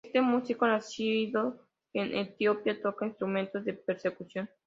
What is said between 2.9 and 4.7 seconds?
instrumentos de percusión.